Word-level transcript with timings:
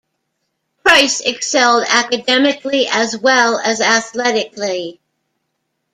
Price 0.83 1.19
excelled 1.21 1.85
academically 1.87 2.87
as 2.91 3.15
well 3.19 3.59
as 3.59 3.81
athletically. 3.81 4.99